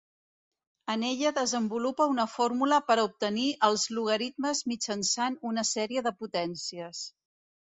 En 0.93 1.03
ella 1.09 1.31
desenvolupa 1.37 2.07
una 2.13 2.25
fórmula 2.37 2.79
per 2.89 2.97
a 3.01 3.05
obtenir 3.09 3.45
els 3.69 3.85
logaritmes 3.99 4.65
mitjançant 4.73 5.37
una 5.51 5.67
sèrie 5.77 6.05
de 6.09 6.15
potències. 6.25 7.05